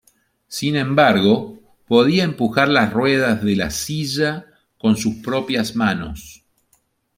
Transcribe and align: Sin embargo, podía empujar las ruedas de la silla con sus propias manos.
Sin 0.47 0.77
embargo, 0.77 1.59
podía 1.87 2.23
empujar 2.23 2.69
las 2.69 2.91
ruedas 2.91 3.43
de 3.43 3.55
la 3.55 3.69
silla 3.69 4.47
con 4.79 4.97
sus 4.97 5.17
propias 5.17 5.75
manos. 5.75 6.43